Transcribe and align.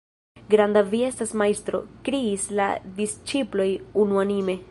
"Granda 0.53 0.81
vi 0.93 1.01
estas 1.07 1.33
majstro!" 1.41 1.81
Kriis 2.09 2.47
la 2.61 2.71
disĉiploj 3.01 3.71
unuanime. 4.05 4.57